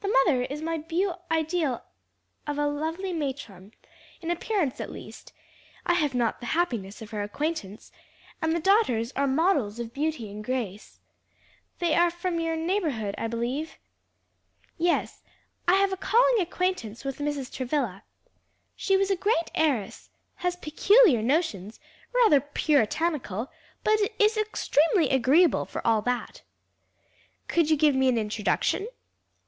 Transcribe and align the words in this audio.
"The 0.00 0.08
mother 0.08 0.42
is 0.42 0.62
my 0.62 0.78
beau 0.78 1.20
ideal 1.30 1.84
of 2.44 2.58
a 2.58 2.66
lovely 2.66 3.12
matron, 3.12 3.72
in 4.20 4.28
appearance 4.28 4.80
at 4.80 4.90
least 4.90 5.32
I 5.86 5.92
have 5.94 6.12
not 6.12 6.40
the 6.40 6.46
happiness 6.58 7.00
of 7.00 7.10
her 7.10 7.22
acquaintance 7.22 7.92
and 8.42 8.52
the 8.52 8.58
daughters 8.58 9.12
are 9.12 9.28
models 9.28 9.78
of 9.78 9.92
beauty 9.94 10.28
and 10.28 10.42
grace. 10.42 10.98
They 11.78 11.94
are 11.94 12.10
from 12.10 12.40
your 12.40 12.56
neighborhood, 12.56 13.14
I 13.16 13.28
believe?" 13.28 13.78
"Yes; 14.76 15.22
I 15.68 15.74
have 15.74 15.92
a 15.92 15.96
calling 15.96 16.40
acquaintance 16.40 17.04
with 17.04 17.18
Mrs. 17.18 17.48
Travilla. 17.52 18.02
She 18.74 18.96
was 18.96 19.08
a 19.08 19.14
great 19.14 19.52
heiress; 19.54 20.10
has 20.38 20.56
peculiar 20.56 21.22
notions, 21.22 21.78
rather 22.12 22.40
puritanical; 22.40 23.52
but 23.84 24.00
is 24.18 24.36
extremely 24.36 25.10
agreeable 25.10 25.64
for 25.64 25.80
all 25.86 26.02
that." 26.02 26.42
"Could 27.46 27.70
you 27.70 27.76
give 27.76 27.94
me 27.94 28.08
an 28.08 28.18
introduction?" 28.18 28.88